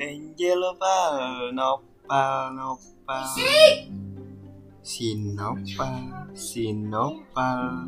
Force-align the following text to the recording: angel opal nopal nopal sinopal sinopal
angel 0.00 0.64
opal 0.64 1.52
nopal 1.52 2.56
nopal 2.56 3.28
sinopal 4.80 6.24
sinopal 6.32 7.84